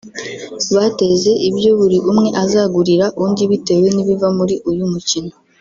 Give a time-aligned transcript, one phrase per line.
[0.75, 5.33] bateze ibyo buri umwe azagurira undi bitewe n’ibiva muri uyu mukino